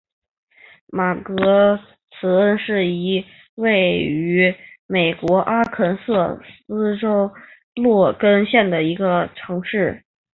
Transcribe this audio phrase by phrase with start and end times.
[0.87, 1.79] 马格
[2.19, 4.55] 兹恩是一个位于
[4.87, 6.39] 美国阿肯色
[6.99, 7.31] 州
[7.75, 8.79] 洛根县的
[9.35, 10.03] 城市。